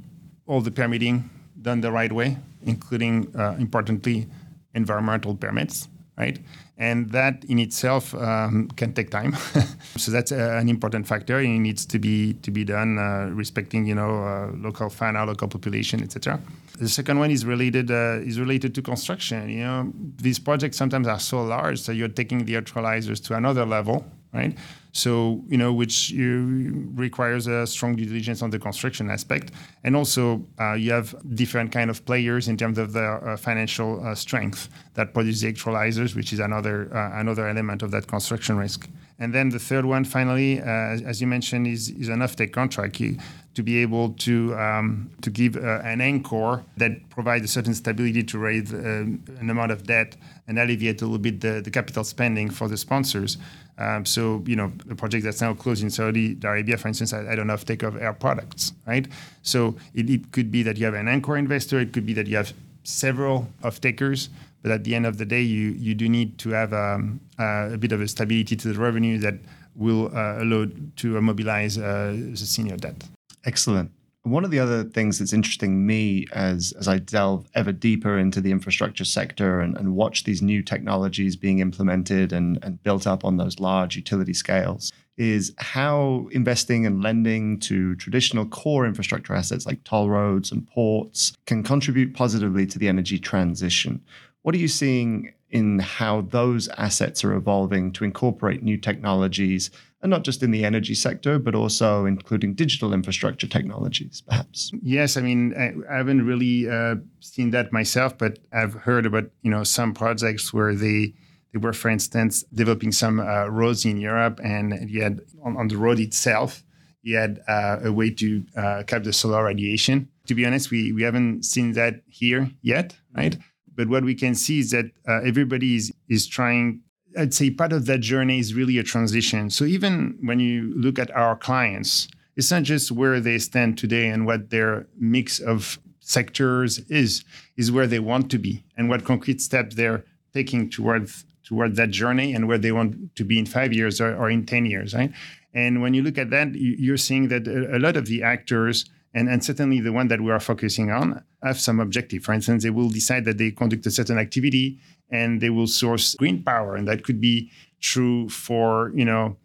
all 0.46 0.62
the 0.62 0.70
permitting 0.70 1.28
done 1.60 1.82
the 1.82 1.92
right 1.92 2.12
way, 2.12 2.38
including, 2.62 3.30
uh, 3.36 3.56
importantly, 3.58 4.26
environmental 4.74 5.34
permits, 5.34 5.88
right? 6.16 6.38
and 6.76 7.10
that 7.10 7.44
in 7.44 7.58
itself 7.58 8.14
um, 8.14 8.68
can 8.76 8.92
take 8.92 9.10
time. 9.10 9.34
so 9.96 10.10
that's 10.10 10.32
uh, 10.32 10.58
an 10.60 10.68
important 10.68 11.06
factor. 11.06 11.38
It 11.38 11.48
needs 11.48 11.86
to 11.86 11.98
be 11.98 12.34
to 12.34 12.50
be 12.50 12.64
done 12.64 12.98
uh, 12.98 13.30
respecting 13.32 13.86
you 13.86 13.94
know 13.94 14.24
uh, 14.24 14.50
local 14.56 14.90
fauna, 14.90 15.24
local 15.24 15.48
population, 15.48 16.02
etc. 16.02 16.40
The 16.78 16.88
second 16.88 17.18
one 17.18 17.30
is 17.30 17.46
related 17.46 17.90
uh, 17.90 18.18
is 18.24 18.40
related 18.40 18.74
to 18.74 18.82
construction. 18.82 19.48
You 19.48 19.64
know 19.64 19.92
these 20.16 20.38
projects 20.38 20.76
sometimes 20.76 21.06
are 21.06 21.20
so 21.20 21.42
large, 21.42 21.80
so 21.80 21.92
you're 21.92 22.08
taking 22.08 22.44
the 22.44 22.54
electrolyzers 22.54 23.22
to 23.26 23.36
another 23.36 23.64
level, 23.64 24.04
right? 24.32 24.56
So 24.94 25.42
you 25.48 25.58
know, 25.58 25.72
which 25.72 26.10
you, 26.10 26.88
requires 26.94 27.48
a 27.48 27.66
strong 27.66 27.96
due 27.96 28.06
diligence 28.06 28.42
on 28.42 28.50
the 28.50 28.60
construction 28.60 29.10
aspect, 29.10 29.50
and 29.82 29.96
also 29.96 30.46
uh, 30.60 30.74
you 30.74 30.92
have 30.92 31.14
different 31.34 31.72
kind 31.72 31.90
of 31.90 32.06
players 32.06 32.46
in 32.46 32.56
terms 32.56 32.78
of 32.78 32.92
their 32.92 33.28
uh, 33.28 33.36
financial 33.36 33.90
uh, 34.06 34.14
strength 34.14 34.68
that 34.94 35.12
produce 35.12 35.40
the 35.40 35.52
electrolyzers, 35.52 36.14
which 36.14 36.32
is 36.32 36.38
another 36.38 36.94
uh, 36.94 37.20
another 37.20 37.48
element 37.48 37.82
of 37.82 37.90
that 37.90 38.06
construction 38.06 38.56
risk. 38.56 38.88
And 39.18 39.32
then 39.32 39.48
the 39.50 39.58
third 39.58 39.84
one, 39.84 40.04
finally, 40.04 40.60
uh, 40.60 40.64
as 40.64 41.20
you 41.20 41.26
mentioned, 41.26 41.66
is, 41.66 41.88
is 41.90 42.08
an 42.08 42.18
offtake 42.18 42.52
contract 42.52 42.98
you, 42.98 43.16
to 43.54 43.62
be 43.62 43.78
able 43.78 44.10
to 44.10 44.54
um, 44.56 45.10
to 45.22 45.30
give 45.30 45.56
uh, 45.56 45.80
an 45.84 46.00
anchor 46.00 46.64
that 46.76 47.08
provides 47.10 47.44
a 47.44 47.48
certain 47.48 47.74
stability 47.74 48.24
to 48.24 48.38
raise 48.38 48.72
uh, 48.72 48.76
an 48.76 49.50
amount 49.50 49.70
of 49.70 49.84
debt 49.84 50.16
and 50.48 50.58
alleviate 50.58 51.00
a 51.00 51.04
little 51.04 51.18
bit 51.18 51.40
the, 51.40 51.60
the 51.60 51.70
capital 51.70 52.02
spending 52.02 52.50
for 52.50 52.68
the 52.68 52.76
sponsors. 52.76 53.38
Um, 53.76 54.06
so, 54.06 54.42
you 54.46 54.56
know, 54.56 54.72
the 54.86 54.94
project 54.94 55.24
that's 55.24 55.40
now 55.40 55.54
closed 55.54 55.82
in 55.82 55.90
Saudi 55.90 56.38
Arabia, 56.44 56.76
for 56.76 56.88
instance, 56.88 57.12
I, 57.12 57.32
I 57.32 57.34
don't 57.34 57.46
know 57.46 57.54
if 57.54 57.64
take 57.64 57.82
of 57.82 58.00
Air 58.00 58.12
Products, 58.12 58.72
right? 58.86 59.06
So 59.42 59.76
it, 59.94 60.08
it 60.08 60.32
could 60.32 60.50
be 60.50 60.62
that 60.62 60.76
you 60.76 60.84
have 60.84 60.94
an 60.94 61.08
anchor 61.08 61.36
investor. 61.36 61.80
It 61.80 61.92
could 61.92 62.06
be 62.06 62.12
that 62.14 62.26
you 62.26 62.36
have 62.36 62.52
several 62.84 63.48
off 63.62 63.80
takers. 63.80 64.28
But 64.62 64.70
at 64.70 64.84
the 64.84 64.94
end 64.94 65.06
of 65.06 65.18
the 65.18 65.26
day, 65.26 65.42
you, 65.42 65.70
you 65.72 65.94
do 65.94 66.08
need 66.08 66.38
to 66.38 66.50
have 66.50 66.72
um, 66.72 67.20
uh, 67.38 67.70
a 67.72 67.76
bit 67.76 67.92
of 67.92 68.00
a 68.00 68.08
stability 68.08 68.56
to 68.56 68.72
the 68.72 68.78
revenue 68.78 69.18
that 69.18 69.34
will 69.74 70.06
uh, 70.16 70.42
allow 70.42 70.66
to 70.96 71.20
mobilize 71.20 71.76
uh, 71.76 72.16
the 72.30 72.36
senior 72.36 72.76
debt. 72.76 73.04
Excellent. 73.44 73.90
One 74.24 74.42
of 74.42 74.50
the 74.50 74.58
other 74.58 74.84
things 74.84 75.18
that's 75.18 75.34
interesting 75.34 75.86
me 75.86 76.26
as 76.32 76.72
as 76.78 76.88
I 76.88 76.96
delve 76.98 77.46
ever 77.54 77.72
deeper 77.72 78.18
into 78.18 78.40
the 78.40 78.52
infrastructure 78.52 79.04
sector 79.04 79.60
and, 79.60 79.76
and 79.76 79.94
watch 79.94 80.24
these 80.24 80.40
new 80.40 80.62
technologies 80.62 81.36
being 81.36 81.58
implemented 81.58 82.32
and, 82.32 82.58
and 82.62 82.82
built 82.82 83.06
up 83.06 83.22
on 83.22 83.36
those 83.36 83.60
large 83.60 83.96
utility 83.96 84.32
scales 84.32 84.90
is 85.18 85.52
how 85.58 86.26
investing 86.32 86.86
and 86.86 87.02
lending 87.02 87.60
to 87.60 87.94
traditional 87.96 88.46
core 88.46 88.86
infrastructure 88.86 89.34
assets 89.34 89.66
like 89.66 89.84
toll 89.84 90.08
roads 90.08 90.50
and 90.50 90.66
ports 90.68 91.36
can 91.44 91.62
contribute 91.62 92.14
positively 92.14 92.66
to 92.66 92.78
the 92.78 92.88
energy 92.88 93.18
transition. 93.18 94.02
What 94.40 94.54
are 94.54 94.58
you 94.58 94.68
seeing 94.68 95.34
in 95.50 95.78
how 95.78 96.22
those 96.22 96.68
assets 96.78 97.22
are 97.24 97.34
evolving 97.34 97.92
to 97.92 98.04
incorporate 98.04 98.62
new 98.62 98.76
technologies 98.76 99.70
and 100.04 100.10
not 100.10 100.22
just 100.22 100.42
in 100.42 100.50
the 100.50 100.66
energy 100.66 100.94
sector, 100.94 101.38
but 101.38 101.54
also 101.54 102.04
including 102.04 102.52
digital 102.52 102.92
infrastructure 102.92 103.46
technologies, 103.46 104.20
perhaps. 104.20 104.70
Yes, 104.82 105.16
I 105.16 105.22
mean, 105.22 105.54
I, 105.56 105.96
haven't 105.96 106.26
really 106.26 106.68
uh, 106.68 106.96
seen 107.20 107.50
that 107.52 107.72
myself, 107.72 108.18
but 108.18 108.38
I've 108.52 108.74
heard 108.74 109.06
about 109.06 109.30
you 109.42 109.50
know 109.50 109.64
some 109.64 109.94
projects 109.94 110.52
where 110.52 110.74
they 110.74 111.14
they 111.52 111.58
were, 111.58 111.72
for 111.72 111.88
instance, 111.88 112.44
developing 112.52 112.92
some 112.92 113.18
uh, 113.18 113.46
roads 113.46 113.86
in 113.86 113.96
Europe, 113.96 114.40
and 114.44 114.90
you 114.90 115.02
had 115.02 115.22
on, 115.42 115.56
on 115.56 115.68
the 115.68 115.78
road 115.78 115.98
itself, 115.98 116.62
you 117.02 117.16
had 117.16 117.40
uh, 117.48 117.78
a 117.84 117.90
way 117.90 118.10
to 118.10 118.44
uh, 118.56 118.82
cap 118.86 119.04
the 119.04 119.12
solar 119.12 119.44
radiation. 119.44 120.10
To 120.26 120.34
be 120.34 120.44
honest, 120.44 120.70
we 120.70 120.92
we 120.92 121.02
haven't 121.02 121.44
seen 121.46 121.72
that 121.72 122.02
here 122.08 122.50
yet, 122.60 122.94
right? 123.16 123.38
But 123.74 123.88
what 123.88 124.04
we 124.04 124.14
can 124.14 124.34
see 124.34 124.58
is 124.58 124.70
that 124.72 124.84
uh, 125.08 125.22
everybody 125.24 125.76
is 125.76 125.92
is 126.10 126.26
trying 126.26 126.83
I'd 127.18 127.34
say 127.34 127.50
part 127.50 127.72
of 127.72 127.86
that 127.86 128.00
journey 128.00 128.38
is 128.38 128.54
really 128.54 128.78
a 128.78 128.82
transition. 128.82 129.50
So 129.50 129.64
even 129.64 130.18
when 130.22 130.40
you 130.40 130.72
look 130.76 130.98
at 130.98 131.10
our 131.12 131.36
clients, 131.36 132.08
it's 132.36 132.50
not 132.50 132.64
just 132.64 132.90
where 132.90 133.20
they 133.20 133.38
stand 133.38 133.78
today 133.78 134.08
and 134.08 134.26
what 134.26 134.50
their 134.50 134.86
mix 134.98 135.38
of 135.38 135.78
sectors 136.00 136.78
is, 136.90 137.24
is 137.56 137.72
where 137.72 137.86
they 137.86 137.98
want 137.98 138.30
to 138.30 138.38
be 138.38 138.64
and 138.76 138.88
what 138.88 139.04
concrete 139.04 139.40
steps 139.40 139.76
they're 139.76 140.04
taking 140.32 140.68
towards 140.68 141.24
toward 141.44 141.76
that 141.76 141.90
journey 141.90 142.34
and 142.34 142.48
where 142.48 142.58
they 142.58 142.72
want 142.72 143.14
to 143.16 143.22
be 143.22 143.38
in 143.38 143.44
five 143.44 143.72
years 143.72 144.00
or, 144.00 144.16
or 144.16 144.30
in 144.30 144.46
10 144.46 144.64
years, 144.64 144.94
right? 144.94 145.12
And 145.52 145.82
when 145.82 145.92
you 145.92 146.02
look 146.02 146.16
at 146.18 146.30
that, 146.30 146.54
you're 146.54 146.96
seeing 146.96 147.28
that 147.28 147.46
a 147.46 147.78
lot 147.78 147.96
of 147.96 148.06
the 148.06 148.22
actors 148.22 148.86
and, 149.14 149.28
and 149.28 149.44
certainly 149.44 149.80
the 149.80 149.92
one 149.92 150.08
that 150.08 150.20
we 150.20 150.30
are 150.30 150.40
focusing 150.40 150.90
on 150.90 151.22
have 151.42 151.60
some 151.60 151.80
objective. 151.80 152.24
For 152.24 152.32
instance, 152.32 152.64
they 152.64 152.70
will 152.70 152.88
decide 152.88 153.24
that 153.26 153.38
they 153.38 153.52
conduct 153.52 153.86
a 153.86 153.90
certain 153.90 154.18
activity 154.18 154.78
and 155.10 155.40
they 155.40 155.50
will 155.50 155.66
source 155.66 156.14
green 156.16 156.42
power, 156.42 156.74
and 156.74 156.88
that 156.88 157.04
could 157.04 157.20
be 157.20 157.50
true 157.80 158.28
for 158.28 158.90
you 158.94 159.04
know 159.04 159.36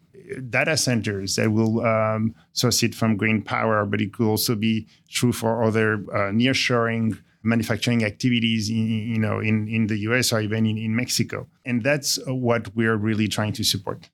data 0.48 0.76
centers 0.76 1.36
that 1.36 1.50
will 1.50 1.84
um, 1.84 2.34
source 2.52 2.82
it 2.82 2.94
from 2.94 3.16
green 3.16 3.42
power, 3.42 3.84
but 3.84 4.00
it 4.00 4.12
could 4.12 4.26
also 4.26 4.54
be 4.54 4.86
true 5.08 5.32
for 5.32 5.62
other 5.62 5.94
uh, 6.12 6.30
nearshoring 6.30 7.18
manufacturing 7.42 8.04
activities 8.04 8.68
in, 8.68 8.88
you 8.88 9.18
know 9.18 9.40
in, 9.40 9.66
in 9.68 9.86
the 9.86 9.98
US 10.00 10.32
or 10.32 10.40
even 10.40 10.66
in, 10.66 10.76
in 10.76 10.94
Mexico. 10.94 11.48
And 11.64 11.82
that's 11.82 12.18
what 12.26 12.74
we're 12.74 12.96
really 12.96 13.28
trying 13.28 13.52
to 13.54 13.64
support. 13.64 14.10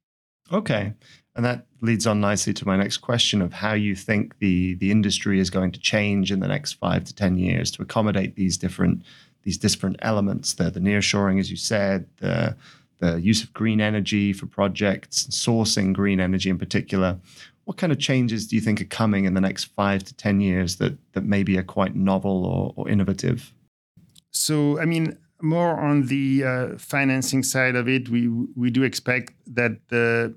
Okay. 0.52 0.94
And 1.36 1.44
that 1.44 1.66
leads 1.82 2.06
on 2.06 2.20
nicely 2.20 2.54
to 2.54 2.66
my 2.66 2.76
next 2.76 2.96
question 2.98 3.42
of 3.42 3.52
how 3.52 3.74
you 3.74 3.94
think 3.94 4.38
the 4.38 4.74
the 4.76 4.90
industry 4.90 5.38
is 5.38 5.50
going 5.50 5.70
to 5.72 5.78
change 5.78 6.32
in 6.32 6.40
the 6.40 6.48
next 6.48 6.72
five 6.72 7.04
to 7.04 7.14
ten 7.14 7.36
years 7.36 7.70
to 7.72 7.82
accommodate 7.82 8.36
these 8.36 8.56
different 8.56 9.02
these 9.42 9.58
different 9.58 9.96
elements. 10.00 10.54
The 10.54 10.70
the 10.70 10.80
nearshoring, 10.80 11.38
as 11.38 11.50
you 11.50 11.58
said, 11.58 12.06
the 12.16 12.56
the 12.98 13.20
use 13.20 13.42
of 13.42 13.52
green 13.52 13.82
energy 13.82 14.32
for 14.32 14.46
projects, 14.46 15.26
sourcing 15.26 15.92
green 15.92 16.20
energy 16.20 16.48
in 16.48 16.58
particular. 16.58 17.18
What 17.64 17.76
kind 17.76 17.92
of 17.92 17.98
changes 17.98 18.46
do 18.46 18.56
you 18.56 18.62
think 18.62 18.80
are 18.80 18.86
coming 18.86 19.26
in 19.26 19.34
the 19.34 19.40
next 19.40 19.64
five 19.64 20.04
to 20.04 20.14
ten 20.14 20.40
years 20.40 20.76
that 20.76 20.96
that 21.12 21.24
maybe 21.24 21.58
are 21.58 21.62
quite 21.62 21.94
novel 21.94 22.46
or, 22.46 22.72
or 22.76 22.88
innovative? 22.88 23.52
So, 24.30 24.80
I 24.80 24.86
mean, 24.86 25.18
more 25.42 25.78
on 25.78 26.06
the 26.06 26.44
uh, 26.44 26.78
financing 26.78 27.42
side 27.42 27.76
of 27.76 27.88
it, 27.88 28.08
we 28.08 28.28
we 28.56 28.70
do 28.70 28.84
expect 28.84 29.34
that 29.54 29.72
the 29.88 30.34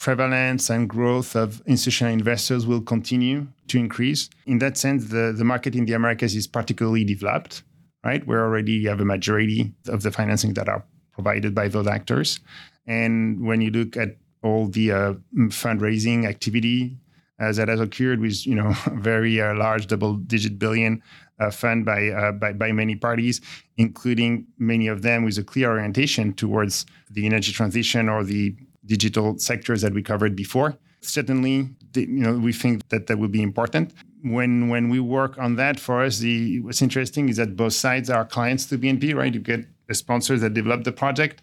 prevalence 0.00 0.70
and 0.70 0.88
growth 0.88 1.36
of 1.36 1.62
institutional 1.66 2.12
investors 2.12 2.66
will 2.66 2.80
continue 2.80 3.46
to 3.68 3.78
increase. 3.78 4.30
In 4.46 4.58
that 4.58 4.78
sense, 4.78 5.08
the, 5.08 5.32
the 5.36 5.44
market 5.44 5.76
in 5.76 5.84
the 5.84 5.92
Americas 5.92 6.34
is 6.34 6.46
particularly 6.46 7.04
developed, 7.04 7.62
right? 8.02 8.26
Where 8.26 8.42
already 8.42 8.86
have 8.86 9.00
a 9.00 9.04
majority 9.04 9.72
of 9.86 10.02
the 10.02 10.10
financing 10.10 10.54
that 10.54 10.68
are 10.68 10.84
provided 11.12 11.54
by 11.54 11.68
those 11.68 11.86
actors. 11.86 12.40
And 12.86 13.46
when 13.46 13.60
you 13.60 13.70
look 13.70 13.96
at 13.96 14.16
all 14.42 14.68
the 14.68 14.90
uh, 14.90 15.14
fundraising 15.48 16.26
activity 16.26 16.96
uh, 17.38 17.52
that 17.52 17.68
has 17.68 17.78
occurred 17.78 18.20
with, 18.20 18.46
you 18.46 18.54
know, 18.54 18.72
very 18.94 19.38
uh, 19.38 19.54
large 19.54 19.86
double-digit 19.86 20.58
billion 20.58 21.02
uh, 21.38 21.50
fund 21.50 21.84
by, 21.84 22.08
uh, 22.08 22.32
by 22.32 22.52
by 22.52 22.70
many 22.70 22.94
parties, 22.96 23.40
including 23.78 24.46
many 24.58 24.88
of 24.88 25.00
them 25.00 25.24
with 25.24 25.38
a 25.38 25.42
clear 25.42 25.70
orientation 25.70 26.34
towards 26.34 26.84
the 27.10 27.24
energy 27.24 27.50
transition 27.50 28.10
or 28.10 28.24
the 28.24 28.54
digital 28.90 29.38
sectors 29.38 29.80
that 29.82 29.94
we 29.94 30.02
covered 30.02 30.34
before. 30.34 30.76
Certainly, 31.00 31.56
the, 31.92 32.02
you 32.02 32.22
know, 32.24 32.34
we 32.36 32.52
think 32.52 32.88
that 32.88 33.06
that 33.06 33.18
will 33.18 33.34
be 33.38 33.42
important. 33.50 33.94
When 34.22 34.68
when 34.68 34.90
we 34.90 35.00
work 35.00 35.38
on 35.38 35.56
that, 35.56 35.80
for 35.80 36.02
us, 36.06 36.18
the 36.18 36.60
what's 36.64 36.82
interesting 36.82 37.28
is 37.30 37.36
that 37.36 37.56
both 37.56 37.72
sides 37.72 38.10
are 38.10 38.24
clients 38.36 38.66
to 38.66 38.76
BNP, 38.76 39.14
right? 39.14 39.32
You 39.32 39.40
get 39.40 39.64
a 39.88 39.94
sponsor 39.94 40.36
that 40.38 40.52
develop 40.52 40.84
the 40.84 40.92
project, 40.92 41.36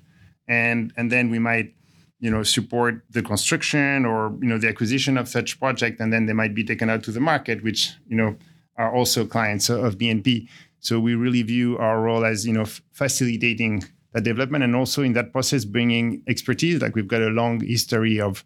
and 0.48 0.94
and 0.98 1.12
then 1.12 1.32
we 1.32 1.40
might 1.40 1.74
you 2.20 2.32
know 2.34 2.44
support 2.44 2.94
the 3.10 3.24
construction 3.32 4.06
or 4.06 4.18
you 4.42 4.50
know 4.52 4.60
the 4.64 4.70
acquisition 4.74 5.18
of 5.18 5.28
such 5.28 5.60
project 5.60 6.00
and 6.02 6.12
then 6.12 6.26
they 6.28 6.34
might 6.42 6.56
be 6.60 6.64
taken 6.64 6.90
out 6.90 7.04
to 7.04 7.12
the 7.12 7.20
market 7.32 7.64
which 7.64 7.94
you 8.08 8.18
know 8.18 8.36
are 8.76 8.92
also 8.98 9.26
clients 9.26 9.70
of 9.70 9.98
bnp 10.02 10.48
so 10.80 11.00
we 11.00 11.14
really 11.14 11.44
view 11.44 11.78
our 11.78 12.02
role 12.02 12.26
as 12.26 12.46
you 12.48 12.54
know 12.54 12.66
facilitating 12.92 13.84
that 14.18 14.24
development 14.24 14.64
and 14.64 14.76
also 14.76 15.04
in 15.04 15.14
that 15.14 15.32
process 15.32 15.64
bringing 15.64 16.24
expertise. 16.28 16.82
Like 16.82 16.96
we've 16.96 17.08
got 17.08 17.22
a 17.22 17.28
long 17.28 17.60
history 17.62 18.20
of 18.20 18.44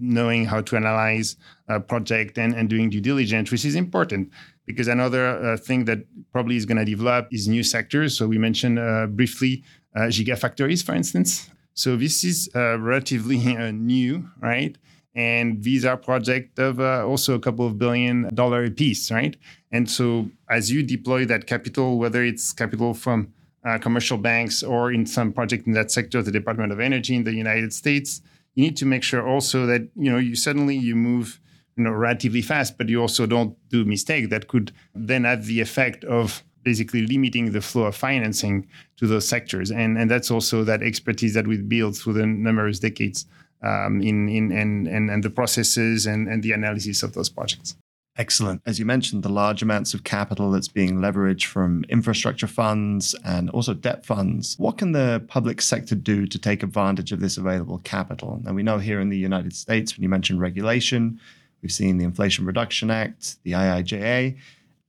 knowing 0.00 0.46
how 0.46 0.62
to 0.62 0.76
analyze 0.76 1.36
a 1.68 1.80
project 1.80 2.38
and, 2.38 2.54
and 2.54 2.70
doing 2.70 2.88
due 2.88 3.00
diligence 3.00 3.50
which 3.50 3.64
is 3.64 3.74
important 3.74 4.30
because 4.64 4.88
another 4.88 5.26
uh, 5.26 5.56
thing 5.56 5.84
that 5.84 5.98
probably 6.32 6.56
is 6.56 6.64
going 6.64 6.78
to 6.78 6.84
develop 6.84 7.26
is 7.30 7.46
new 7.48 7.62
sectors. 7.62 8.16
So 8.16 8.26
we 8.26 8.38
mentioned 8.38 8.78
uh, 8.78 9.06
briefly 9.06 9.64
uh, 9.94 10.02
gigafactories 10.02 10.82
for 10.82 10.94
instance. 10.94 11.50
So 11.74 11.96
this 11.96 12.24
is 12.24 12.48
uh, 12.54 12.78
relatively 12.78 13.56
uh, 13.56 13.70
new 13.72 14.30
right? 14.40 14.78
And 15.14 15.62
these 15.62 15.84
are 15.84 15.98
projects 15.98 16.58
of 16.58 16.80
uh, 16.80 17.06
also 17.06 17.34
a 17.34 17.40
couple 17.40 17.66
of 17.66 17.76
billion 17.76 18.34
dollar 18.34 18.64
a 18.64 18.70
piece 18.70 19.10
right? 19.10 19.36
And 19.72 19.90
so 19.90 20.30
as 20.48 20.70
you 20.70 20.82
deploy 20.82 21.26
that 21.26 21.46
capital 21.46 21.98
whether 21.98 22.24
it's 22.24 22.54
capital 22.54 22.94
from 22.94 23.34
uh, 23.64 23.78
commercial 23.78 24.18
banks 24.18 24.62
or 24.62 24.92
in 24.92 25.06
some 25.06 25.32
project 25.32 25.66
in 25.66 25.72
that 25.72 25.90
sector, 25.90 26.22
the 26.22 26.32
Department 26.32 26.72
of 26.72 26.80
Energy 26.80 27.14
in 27.14 27.24
the 27.24 27.34
United 27.34 27.72
States, 27.72 28.20
you 28.54 28.64
need 28.64 28.76
to 28.76 28.86
make 28.86 29.02
sure 29.02 29.26
also 29.26 29.66
that 29.66 29.88
you 29.96 30.10
know 30.10 30.18
you 30.18 30.34
suddenly 30.34 30.76
you 30.76 30.94
move 30.94 31.40
you 31.76 31.84
know 31.84 31.90
relatively 31.90 32.42
fast, 32.42 32.76
but 32.76 32.88
you 32.88 33.00
also 33.00 33.26
don't 33.26 33.56
do 33.68 33.84
mistake 33.84 34.30
that 34.30 34.48
could 34.48 34.72
then 34.94 35.24
have 35.24 35.46
the 35.46 35.60
effect 35.60 36.04
of 36.04 36.42
basically 36.64 37.06
limiting 37.06 37.52
the 37.52 37.60
flow 37.60 37.84
of 37.84 37.96
financing 37.96 38.66
to 38.96 39.06
those 39.06 39.26
sectors, 39.26 39.70
and 39.70 39.96
and 39.98 40.10
that's 40.10 40.30
also 40.30 40.64
that 40.64 40.82
expertise 40.82 41.34
that 41.34 41.46
we've 41.46 41.68
built 41.68 41.96
through 41.96 42.14
the 42.14 42.26
numerous 42.26 42.78
decades 42.78 43.26
um, 43.62 44.02
in 44.02 44.28
in 44.28 44.52
and, 44.52 44.86
and 44.86 45.10
and 45.10 45.22
the 45.22 45.30
processes 45.30 46.06
and 46.06 46.28
and 46.28 46.42
the 46.42 46.52
analysis 46.52 47.02
of 47.02 47.14
those 47.14 47.28
projects. 47.28 47.76
Excellent. 48.16 48.60
As 48.66 48.78
you 48.78 48.84
mentioned, 48.84 49.22
the 49.22 49.30
large 49.30 49.62
amounts 49.62 49.94
of 49.94 50.04
capital 50.04 50.50
that's 50.50 50.68
being 50.68 50.96
leveraged 50.96 51.46
from 51.46 51.82
infrastructure 51.88 52.46
funds 52.46 53.14
and 53.24 53.48
also 53.50 53.72
debt 53.72 54.04
funds. 54.04 54.54
What 54.58 54.76
can 54.76 54.92
the 54.92 55.24
public 55.28 55.62
sector 55.62 55.94
do 55.94 56.26
to 56.26 56.38
take 56.38 56.62
advantage 56.62 57.12
of 57.12 57.20
this 57.20 57.38
available 57.38 57.78
capital? 57.78 58.38
Now, 58.44 58.52
we 58.52 58.62
know 58.62 58.76
here 58.76 59.00
in 59.00 59.08
the 59.08 59.16
United 59.16 59.54
States, 59.54 59.96
when 59.96 60.02
you 60.02 60.10
mentioned 60.10 60.42
regulation, 60.42 61.18
we've 61.62 61.72
seen 61.72 61.96
the 61.96 62.04
Inflation 62.04 62.44
Reduction 62.44 62.90
Act, 62.90 63.42
the 63.44 63.52
IIJA. 63.52 64.36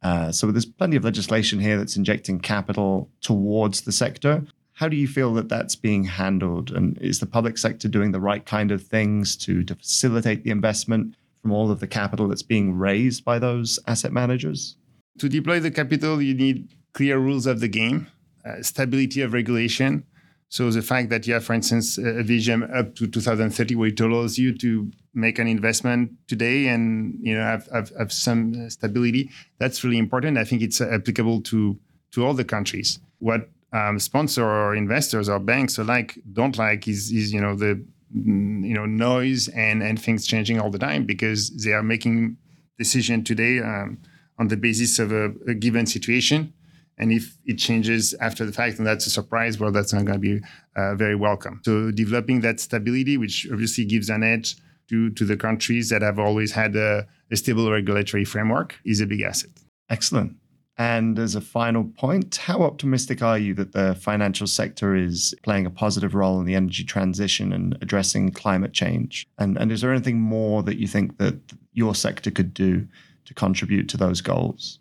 Uh, 0.02 0.32
so 0.34 0.52
there's 0.52 0.66
plenty 0.66 0.98
of 0.98 1.06
legislation 1.06 1.62
here 1.62 1.78
that's 1.78 1.96
injecting 1.96 2.42
capital 2.42 3.10
towards 3.22 3.82
the 3.82 3.94
sector. 3.94 4.44
How 4.74 4.90
do 4.90 4.98
you 4.98 5.08
feel 5.08 5.34
that 5.36 5.48
that's 5.48 5.78
being 5.78 6.04
handled? 6.04 6.72
And 6.72 6.98
is 6.98 7.22
the 7.22 7.26
public 7.26 7.58
sector 7.58 7.88
doing 7.88 8.12
the 8.12 8.20
right 8.20 8.46
kind 8.46 8.70
of 8.70 8.84
things 8.84 9.38
to, 9.38 9.64
to 9.64 9.76
facilitate 9.76 10.44
the 10.44 10.52
investment? 10.52 11.16
From 11.44 11.52
all 11.52 11.70
of 11.70 11.80
the 11.80 11.88
capital 11.88 12.30
that's 12.30 12.42
being 12.42 12.74
raised 12.76 13.24
by 13.24 13.38
those 13.38 13.78
asset 13.86 14.14
managers? 14.14 14.78
To 15.20 15.30
deploy 15.30 15.60
the 15.60 15.70
capital, 15.70 16.22
you 16.22 16.34
need 16.34 16.74
clear 16.94 17.20
rules 17.20 17.46
of 17.46 17.60
the 17.60 17.68
game, 17.68 18.08
uh, 18.46 18.64
stability 18.64 19.22
of 19.22 19.34
regulation. 19.34 20.06
So 20.48 20.72
the 20.72 20.82
fact 20.82 21.10
that 21.10 21.28
you 21.28 21.34
have, 21.34 21.44
for 21.44 21.54
instance, 21.54 21.98
a 21.98 22.24
vision 22.24 22.64
up 22.74 22.96
to 22.96 23.08
2030, 23.08 23.76
where 23.76 23.90
it 23.90 24.00
allows 24.00 24.38
you 24.38 24.58
to 24.60 24.90
make 25.14 25.38
an 25.38 25.48
investment 25.48 26.12
today 26.28 26.68
and 26.68 27.18
you 27.22 27.36
know 27.36 27.42
have, 27.42 27.68
have, 27.74 27.92
have 28.00 28.12
some 28.12 28.70
stability, 28.70 29.30
that's 29.60 29.84
really 29.84 29.98
important. 29.98 30.38
I 30.38 30.46
think 30.46 30.62
it's 30.62 30.80
applicable 30.80 31.42
to 31.42 31.78
to 32.14 32.26
all 32.26 32.34
the 32.34 32.46
countries. 32.46 33.00
What 33.20 33.50
um, 33.74 34.00
sponsor 34.00 34.46
or 34.46 34.76
investors 34.76 35.28
or 35.28 35.40
banks 35.40 35.78
alike 35.78 36.20
don't 36.32 36.58
like 36.58 36.88
is 36.88 37.12
is 37.12 37.34
you 37.34 37.42
know 37.42 37.56
the 37.56 37.84
you 38.14 38.74
know 38.74 38.86
noise 38.86 39.48
and 39.50 39.82
and 39.82 40.02
things 40.02 40.28
changing 40.28 40.60
all 40.60 40.70
the 40.70 40.80
time 40.80 41.06
because 41.06 41.50
they 41.64 41.72
are 41.72 41.84
making 41.84 42.38
decision 42.78 43.24
today 43.24 43.60
um, 43.60 43.98
on 44.40 44.48
the 44.48 44.58
basis 44.58 45.00
of 45.00 45.12
a, 45.12 45.32
a 45.48 45.54
given 45.54 45.86
situation 45.86 46.54
and 46.98 47.12
if 47.12 47.38
it 47.46 47.58
changes 47.58 48.14
after 48.16 48.46
the 48.46 48.52
fact 48.52 48.78
and 48.78 48.86
that's 48.86 49.08
a 49.08 49.10
surprise, 49.10 49.60
well, 49.60 49.72
that's 49.72 49.94
not 49.94 50.06
going 50.06 50.22
to 50.22 50.40
be 50.40 50.42
uh, 50.76 50.96
very 50.96 51.16
welcome. 51.16 51.62
So 51.66 51.92
developing 51.92 52.42
that 52.42 52.60
stability, 52.60 53.18
which 53.18 53.48
obviously 53.52 53.86
gives 53.86 54.10
an 54.10 54.24
edge 54.24 54.56
to, 54.90 55.10
to 55.12 55.26
the 55.26 55.38
countries 55.38 55.90
that 55.90 56.02
have 56.02 56.20
always 56.20 56.52
had 56.52 56.76
a, 56.76 57.08
a 57.32 57.36
stable 57.36 57.72
regulatory 57.72 58.26
framework, 58.26 58.76
is 58.86 59.02
a 59.02 59.08
big 59.08 59.22
asset. 59.22 59.50
Excellent. 59.90 60.36
And 60.78 61.20
as 61.20 61.36
a 61.36 61.42
final 61.42 61.84
point, 61.84 62.38
how 62.38 62.64
optimistic 62.64 63.22
are 63.22 63.38
you 63.38 63.54
that 63.56 63.74
the 63.74 63.94
financial 63.96 64.48
sector 64.48 64.96
is 64.96 65.36
playing 65.44 65.68
a 65.68 65.70
positive 65.70 66.16
role 66.16 66.40
in 66.40 66.46
the 66.46 66.56
energy 66.56 66.84
transition 66.84 67.54
and 67.54 67.78
addressing 67.82 68.32
climate 68.32 68.74
change? 68.74 69.28
And, 69.38 69.58
and 69.58 69.72
is 69.72 69.82
there 69.82 69.92
anything 69.92 70.20
more 70.20 70.64
that 70.64 70.78
you 70.78 70.88
think 70.88 71.18
that 71.20 71.36
your 71.74 71.94
sector 71.94 72.32
could 72.32 72.54
do 72.54 72.88
to 73.26 73.34
contribute 73.36 73.88
to 73.90 73.98
those 73.98 74.22
goals? 74.22 74.80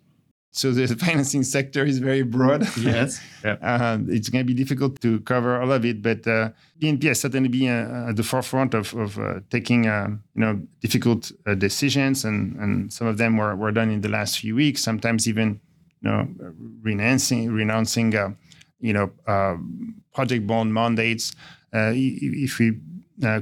So 0.55 0.71
the 0.71 0.85
financing 0.95 1.41
sector 1.41 1.83
is 1.83 1.97
very 1.97 2.21
broad. 2.21 2.67
Yes. 2.77 3.19
yeah. 3.43 3.53
uh, 3.61 3.97
it's 4.07 4.29
going 4.29 4.45
to 4.45 4.53
be 4.53 4.53
difficult 4.53 5.01
to 5.01 5.19
cover 5.21 5.59
all 5.59 5.71
of 5.71 5.83
it, 5.83 6.03
but 6.03 6.27
uh, 6.27 6.51
BNP 6.79 7.05
has 7.05 7.21
certainly 7.21 7.49
been 7.49 7.69
uh, 7.69 8.09
at 8.09 8.15
the 8.17 8.23
forefront 8.23 8.75
of, 8.75 8.93
of 8.93 9.17
uh, 9.17 9.39
taking 9.49 9.87
uh, 9.87 10.09
you 10.35 10.41
know 10.41 10.61
difficult 10.79 11.31
uh, 11.47 11.55
decisions, 11.55 12.23
and, 12.23 12.55
and 12.57 12.93
some 12.93 13.07
of 13.07 13.17
them 13.17 13.37
were, 13.37 13.55
were 13.55 13.71
done 13.71 13.89
in 13.89 14.01
the 14.01 14.09
last 14.09 14.39
few 14.39 14.53
weeks. 14.55 14.83
Sometimes 14.83 15.27
even 15.27 15.59
know 16.03 16.27
renouncing 16.81 17.51
renouncing 17.51 18.13
you 18.79 18.93
know 18.93 19.11
project 20.13 20.47
bond 20.47 20.73
mandates. 20.73 21.33
if 21.71 22.59
we 22.59 22.79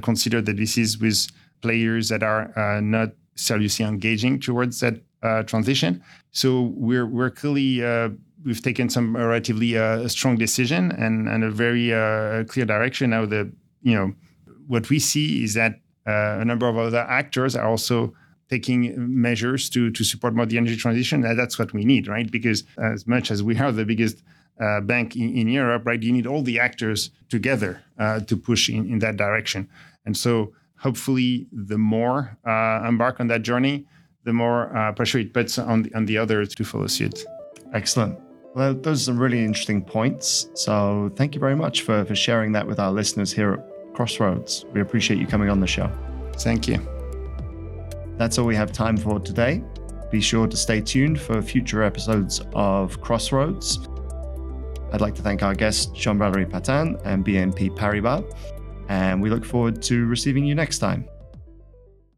consider 0.02 0.40
that 0.40 0.56
this 0.56 0.78
is 0.78 0.98
with 0.98 1.28
players 1.60 2.08
that 2.08 2.22
are 2.22 2.80
not 2.80 3.10
seriously 3.34 3.84
engaging 3.84 4.38
towards 4.40 4.80
that 4.80 5.00
uh, 5.22 5.42
transition. 5.44 6.02
So 6.32 6.72
we're 6.74 7.06
we're 7.06 7.30
clearly 7.30 7.84
uh, 7.84 8.10
we've 8.44 8.62
taken 8.62 8.88
some 8.88 9.16
relatively 9.16 9.76
uh, 9.76 10.08
strong 10.08 10.36
decision 10.36 10.92
and 10.92 11.28
and 11.28 11.44
a 11.44 11.50
very 11.50 11.92
uh, 11.92 12.44
clear 12.44 12.66
direction. 12.66 13.10
Now 13.10 13.26
the 13.26 13.50
you 13.82 13.94
know 13.94 14.14
what 14.66 14.88
we 14.90 14.98
see 14.98 15.44
is 15.44 15.54
that 15.54 15.80
uh, 16.06 16.38
a 16.40 16.44
number 16.44 16.68
of 16.68 16.76
other 16.76 17.06
actors 17.08 17.54
are 17.54 17.68
also 17.68 18.14
taking 18.54 18.80
measures 19.30 19.62
to 19.74 19.80
to 19.96 20.02
support 20.04 20.32
more 20.34 20.46
the 20.46 20.58
energy 20.62 20.76
transition. 20.76 21.24
And 21.24 21.38
that's 21.40 21.56
what 21.60 21.70
we 21.72 21.82
need, 21.92 22.04
right? 22.16 22.28
Because 22.38 22.64
as 22.94 23.06
much 23.14 23.26
as 23.34 23.38
we 23.48 23.54
are 23.62 23.72
the 23.72 23.86
biggest 23.92 24.16
uh, 24.60 24.80
bank 24.92 25.16
in, 25.16 25.28
in, 25.40 25.46
Europe, 25.48 25.82
right, 25.86 26.02
you 26.02 26.12
need 26.12 26.26
all 26.26 26.42
the 26.42 26.58
actors 26.68 27.10
together 27.36 27.72
to 28.28 28.34
push 28.36 28.68
in, 28.68 28.82
in 28.92 28.98
that 28.98 29.16
direction. 29.16 29.68
And 30.06 30.14
so 30.24 30.32
hopefully, 30.86 31.46
the 31.70 31.78
more 31.78 32.18
embark 32.90 33.20
on 33.20 33.28
that 33.28 33.42
journey, 33.42 33.86
the 34.24 34.32
more 34.32 34.74
uh, 34.76 34.92
pressure 34.92 35.18
it 35.18 35.32
puts 35.32 35.58
on 35.58 35.82
the, 35.82 35.94
on 35.94 36.06
the 36.06 36.18
others 36.18 36.54
to 36.54 36.64
follow 36.64 36.86
suit. 36.86 37.24
Excellent. 37.72 38.18
Well, 38.54 38.74
those 38.74 39.02
are 39.02 39.04
some 39.04 39.18
really 39.18 39.42
interesting 39.44 39.82
points. 39.82 40.48
So 40.54 41.10
thank 41.16 41.34
you 41.34 41.40
very 41.40 41.56
much 41.56 41.82
for, 41.82 42.04
for 42.04 42.14
sharing 42.14 42.52
that 42.52 42.66
with 42.66 42.78
our 42.78 42.92
listeners 42.92 43.32
here 43.32 43.54
at 43.54 43.94
Crossroads. 43.94 44.64
We 44.72 44.80
appreciate 44.80 45.18
you 45.18 45.26
coming 45.26 45.48
on 45.48 45.60
the 45.60 45.66
show. 45.66 45.90
Thank 46.36 46.68
you. 46.68 46.91
That's 48.22 48.38
all 48.38 48.46
we 48.46 48.54
have 48.54 48.70
time 48.70 48.96
for 48.96 49.18
today. 49.18 49.64
Be 50.12 50.20
sure 50.20 50.46
to 50.46 50.56
stay 50.56 50.80
tuned 50.80 51.20
for 51.20 51.42
future 51.42 51.82
episodes 51.82 52.40
of 52.54 53.00
Crossroads. 53.00 53.88
I'd 54.92 55.00
like 55.00 55.16
to 55.16 55.22
thank 55.22 55.42
our 55.42 55.56
guests, 55.56 55.86
Jean 55.86 56.18
Valery 56.18 56.46
Patin 56.46 57.00
and 57.04 57.24
BNP 57.24 57.76
Paribas, 57.76 58.22
and 58.88 59.20
we 59.20 59.28
look 59.28 59.44
forward 59.44 59.82
to 59.82 60.06
receiving 60.06 60.44
you 60.44 60.54
next 60.54 60.78
time. 60.78 61.08